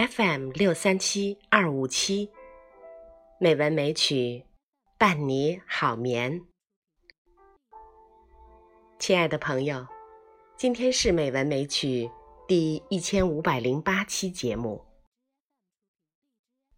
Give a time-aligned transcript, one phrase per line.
[0.00, 2.30] FM 六三七二五七，
[3.38, 4.46] 美文美曲
[4.96, 6.46] 伴你好眠。
[8.98, 9.86] 亲爱的朋友，
[10.56, 12.10] 今天是美文美曲
[12.48, 14.82] 第一千五百零八期节目。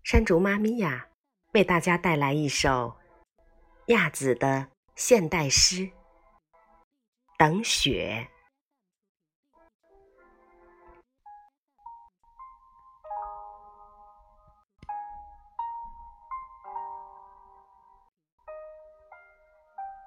[0.03, 1.07] 山竹妈咪呀，
[1.53, 2.97] 为大家带来一首
[3.87, 4.67] 亚子的
[4.97, 5.77] 现代诗
[7.39, 8.29] 《等雪》。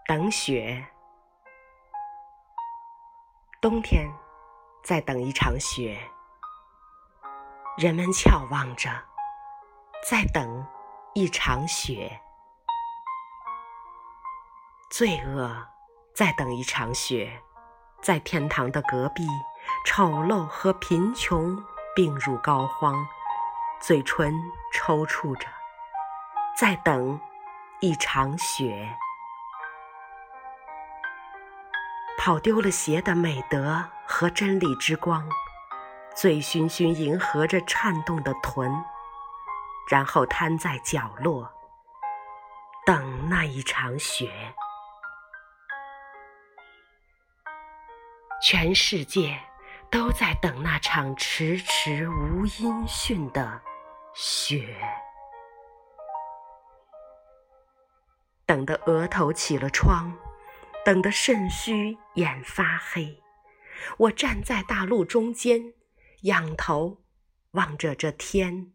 [0.08, 0.86] 等雪，
[3.60, 4.08] 冬天
[4.84, 6.00] 在等一场雪，
[7.76, 8.88] 人们眺望着，
[10.08, 10.64] 在等
[11.16, 12.22] 一场雪。
[14.92, 15.68] 罪恶
[16.14, 17.42] 在等一场雪，
[18.00, 19.26] 在天堂的隔壁，
[19.88, 21.58] 丑陋和贫穷
[21.96, 22.94] 病入膏肓，
[23.82, 24.32] 嘴唇
[24.72, 25.48] 抽搐着，
[26.56, 27.20] 在等
[27.80, 28.96] 一场雪。
[32.26, 35.30] 跑丢了鞋的美德和真理之光，
[36.16, 38.84] 醉醺醺迎合着颤动的臀，
[39.92, 41.48] 然后瘫在角落，
[42.84, 44.32] 等那一场雪。
[48.42, 49.40] 全世界
[49.92, 53.62] 都在等那场迟迟无音讯的
[54.16, 54.76] 雪，
[58.48, 60.12] 等得额头起了疮。
[60.86, 63.20] 等得肾虚眼发黑，
[63.98, 65.74] 我站在大路中间，
[66.22, 67.02] 仰头
[67.54, 68.72] 望着这天，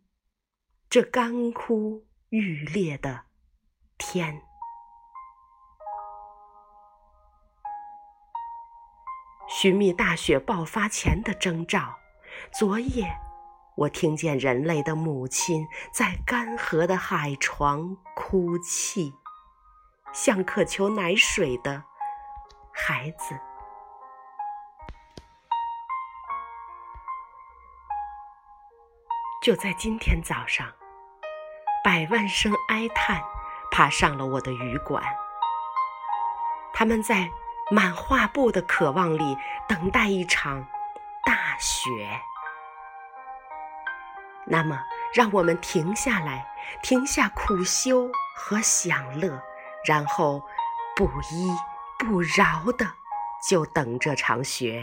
[0.89, 3.27] 这干枯欲裂的
[3.97, 4.43] 天。
[9.49, 11.97] 寻觅大雪爆发前的征兆。
[12.53, 13.09] 昨夜，
[13.77, 19.13] 我听见人类的母亲在干涸的海床哭泣，
[20.13, 21.85] 像渴求奶水的。
[22.83, 23.39] 孩子，
[29.43, 30.67] 就在今天早上，
[31.85, 33.23] 百万声哀叹
[33.71, 35.05] 爬上了我的羽管。
[36.73, 37.31] 他们在
[37.71, 39.37] 满画布的渴望里
[39.69, 40.67] 等待一场
[41.23, 42.19] 大雪。
[44.47, 44.83] 那么，
[45.15, 46.51] 让我们停下来，
[46.83, 49.39] 停下苦修和享乐，
[49.85, 50.43] 然后
[50.97, 51.55] 不依。
[52.01, 52.87] 不饶的，
[53.47, 54.83] 就等这场雪。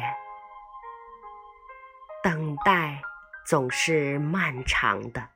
[2.23, 3.01] 等待
[3.44, 5.28] 总是漫长的，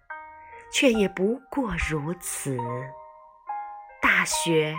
[0.71, 2.55] 却也不过如此。
[3.99, 4.77] 大雪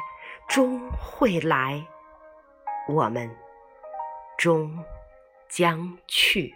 [0.48, 1.84] 终会来，
[2.86, 3.36] 我们
[4.38, 4.84] 终
[5.48, 6.54] 将去。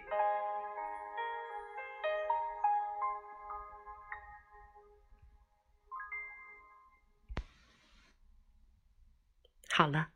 [9.69, 10.07] 好了。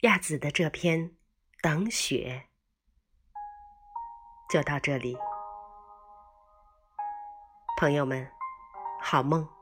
[0.00, 1.08] 亚子的这篇
[1.62, 2.48] 《等雪》
[4.52, 5.16] 就到这里，
[7.80, 8.30] 朋友们，
[9.00, 9.55] 好梦。